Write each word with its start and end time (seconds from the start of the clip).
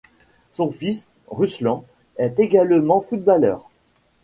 Son 0.51 0.71
fils, 0.71 1.07
Ruslan, 1.27 1.83
est 2.17 2.39
également 2.39 3.01
footballeur. 3.01 3.69